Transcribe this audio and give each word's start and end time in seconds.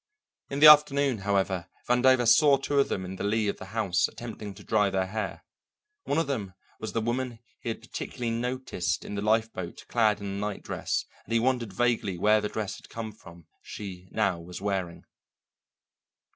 In 0.49 0.61
the 0.61 0.65
afternoon, 0.65 1.19
however, 1.19 1.69
Vandover 1.87 2.27
saw 2.27 2.57
two 2.57 2.79
of 2.79 2.89
them 2.89 3.05
in 3.05 3.17
the 3.17 3.23
lee 3.23 3.47
of 3.47 3.57
the 3.59 3.65
house 3.67 4.07
attempting 4.07 4.55
to 4.55 4.63
dry 4.63 4.89
their 4.89 5.05
hair; 5.05 5.45
one 6.05 6.17
of 6.17 6.25
them 6.25 6.55
was 6.79 6.93
the 6.93 7.01
woman 7.01 7.37
he 7.59 7.69
had 7.69 7.81
particularly 7.81 8.31
noticed 8.31 9.05
in 9.05 9.13
the 9.13 9.21
lifeboat 9.21 9.85
clad 9.89 10.19
in 10.19 10.25
a 10.25 10.29
night 10.29 10.63
dress, 10.63 11.05
and 11.25 11.33
he 11.35 11.39
wondered 11.39 11.71
vaguely 11.71 12.17
where 12.17 12.41
the 12.41 12.49
dress 12.49 12.77
had 12.77 12.89
come 12.89 13.11
from 13.11 13.45
she 13.61 14.07
now 14.09 14.39
was 14.39 14.59
wearing. 14.59 15.03